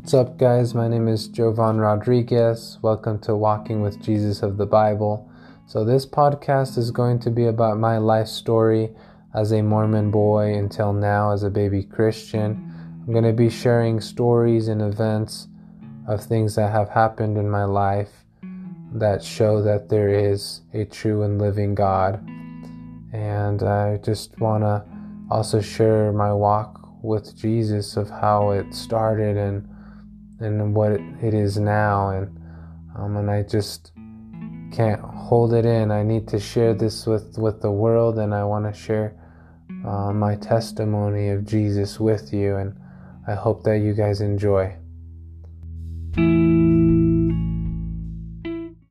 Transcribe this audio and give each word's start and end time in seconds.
What's 0.00 0.14
up, 0.14 0.38
guys? 0.38 0.76
My 0.76 0.86
name 0.86 1.08
is 1.08 1.26
Jovan 1.26 1.78
Rodriguez. 1.78 2.78
Welcome 2.82 3.18
to 3.22 3.34
Walking 3.34 3.82
with 3.82 4.00
Jesus 4.00 4.42
of 4.42 4.56
the 4.56 4.64
Bible. 4.64 5.28
So, 5.66 5.84
this 5.84 6.06
podcast 6.06 6.78
is 6.78 6.92
going 6.92 7.18
to 7.18 7.32
be 7.32 7.46
about 7.46 7.80
my 7.80 7.98
life 7.98 8.28
story 8.28 8.90
as 9.34 9.50
a 9.50 9.60
Mormon 9.60 10.12
boy 10.12 10.54
until 10.54 10.92
now 10.92 11.32
as 11.32 11.42
a 11.42 11.50
baby 11.50 11.82
Christian. 11.82 12.72
I'm 13.04 13.12
going 13.12 13.24
to 13.24 13.32
be 13.32 13.50
sharing 13.50 14.00
stories 14.00 14.68
and 14.68 14.80
events 14.80 15.48
of 16.06 16.22
things 16.22 16.54
that 16.54 16.70
have 16.70 16.90
happened 16.90 17.36
in 17.36 17.50
my 17.50 17.64
life 17.64 18.24
that 18.92 19.20
show 19.20 19.60
that 19.62 19.88
there 19.88 20.10
is 20.10 20.60
a 20.74 20.84
true 20.84 21.24
and 21.24 21.40
living 21.40 21.74
God. 21.74 22.24
And 23.12 23.64
I 23.64 23.96
just 23.96 24.38
want 24.38 24.62
to 24.62 24.84
also 25.28 25.60
share 25.60 26.12
my 26.12 26.32
walk 26.32 26.88
with 27.02 27.36
Jesus 27.36 27.96
of 27.96 28.08
how 28.08 28.50
it 28.50 28.72
started 28.72 29.36
and 29.36 29.68
and 30.40 30.74
what 30.74 30.92
it 30.92 31.34
is 31.34 31.58
now 31.58 32.10
and 32.10 32.34
um, 32.96 33.16
and 33.16 33.30
I 33.30 33.42
just 33.42 33.92
can't 34.72 35.00
hold 35.00 35.52
it 35.54 35.64
in. 35.64 35.90
I 35.90 36.02
need 36.02 36.26
to 36.28 36.40
share 36.40 36.74
this 36.74 37.06
with 37.06 37.38
with 37.38 37.60
the 37.60 37.70
world 37.70 38.18
and 38.18 38.34
I 38.34 38.44
want 38.44 38.72
to 38.72 38.78
share 38.78 39.14
uh, 39.86 40.12
my 40.12 40.36
testimony 40.36 41.28
of 41.28 41.44
Jesus 41.44 42.00
with 42.00 42.32
you 42.32 42.56
and 42.56 42.76
I 43.26 43.34
hope 43.34 43.62
that 43.64 43.78
you 43.78 43.94
guys 43.94 44.20
enjoy. 44.20 44.74